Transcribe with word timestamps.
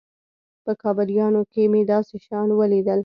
په 0.63 0.71
کابليانو 0.81 1.41
کښې 1.51 1.63
مې 1.71 1.81
داسې 1.91 2.15
شيان 2.25 2.49
وليدل. 2.53 2.99